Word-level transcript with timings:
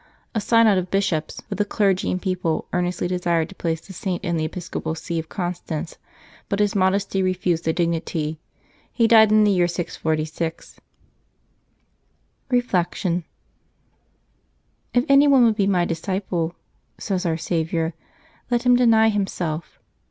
A 0.33 0.41
synod 0.41 0.79
of 0.79 0.89
bishops, 0.89 1.43
with 1.47 1.59
the 1.59 1.63
clergy 1.63 2.09
and 2.09 2.19
people, 2.19 2.67
earnestly 2.73 3.07
desired 3.07 3.49
to 3.49 3.53
place 3.53 3.81
the 3.81 3.93
Saint 3.93 4.23
in 4.23 4.35
the 4.35 4.43
episcopal 4.45 4.95
see 4.95 5.19
of 5.19 5.29
Constance; 5.29 5.99
but 6.49 6.57
his 6.57 6.73
modesty 6.73 7.21
refused 7.21 7.65
the 7.65 7.71
dignity. 7.73 8.39
He 8.91 9.07
died 9.07 9.31
in 9.31 9.43
the 9.43 9.51
year 9.51 9.67
646. 9.67 10.79
Reflection.— 12.49 13.25
"If 14.95 15.05
any 15.07 15.27
one 15.27 15.45
would 15.45 15.55
be 15.55 15.67
My 15.67 15.85
disciple," 15.85 16.55
says 16.97 17.23
Our 17.27 17.37
Saviour," 17.37 17.93
let 18.49 18.63
him 18.63 18.75
deny 18.75 19.09
himself.' 19.09 19.77